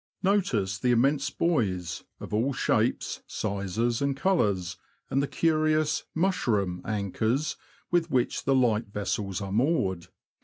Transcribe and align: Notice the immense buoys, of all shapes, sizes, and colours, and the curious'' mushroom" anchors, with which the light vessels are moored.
Notice 0.23 0.79
the 0.79 0.89
immense 0.89 1.29
buoys, 1.29 2.03
of 2.19 2.33
all 2.33 2.53
shapes, 2.53 3.21
sizes, 3.27 4.01
and 4.01 4.17
colours, 4.17 4.77
and 5.11 5.21
the 5.21 5.27
curious'' 5.27 6.05
mushroom" 6.25 6.81
anchors, 6.85 7.55
with 7.91 8.09
which 8.09 8.43
the 8.45 8.55
light 8.55 8.87
vessels 8.87 9.41
are 9.41 9.51
moored. 9.51 10.07